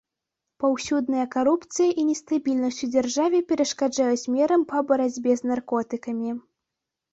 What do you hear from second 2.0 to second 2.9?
і нестабільнасць у